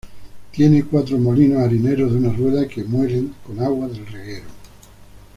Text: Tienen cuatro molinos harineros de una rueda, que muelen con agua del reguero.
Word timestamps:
Tienen 0.51 0.81
cuatro 0.89 1.15
molinos 1.19 1.59
harineros 1.59 2.11
de 2.11 2.17
una 2.17 2.33
rueda, 2.35 2.67
que 2.67 2.83
muelen 2.83 3.35
con 3.45 3.59
agua 3.61 3.87
del 3.87 4.07
reguero. 4.07 4.47